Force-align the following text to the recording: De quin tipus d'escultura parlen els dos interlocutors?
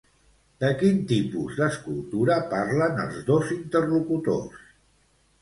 De 0.61 0.69
quin 0.77 0.95
tipus 1.11 1.59
d'escultura 1.59 2.39
parlen 2.55 2.99
els 3.05 3.21
dos 3.29 3.53
interlocutors? 3.59 4.67